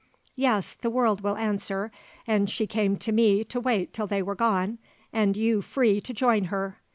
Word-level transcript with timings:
Yes, 0.35 0.73
the 0.73 0.89
world 0.89 1.21
will 1.21 1.37
answer, 1.37 1.91
and 2.25 2.49
she 2.49 2.65
came 2.65 2.97
to 2.97 3.11
me 3.11 3.43
to 3.43 3.59
wait 3.59 3.93
till 3.93 4.07
they 4.07 4.23
were 4.23 4.33
gone 4.33 4.79
and 5.13 5.37
you 5.37 5.61
free 5.61 6.01
to 6.01 6.11
join 6.11 6.45
her. 6.45 6.79